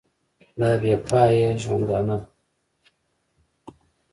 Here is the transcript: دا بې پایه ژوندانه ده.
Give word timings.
دا 0.59 0.69
بې 0.81 0.93
پایه 1.07 1.49
ژوندانه 1.61 2.15
ده. 2.21 2.27